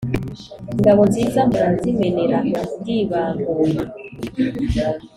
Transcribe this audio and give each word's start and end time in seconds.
Ingabo 0.73 1.01
nziza 1.09 1.39
mpora 1.47 1.67
nzimenera 1.75 2.37
ndibanguye: 2.81 3.81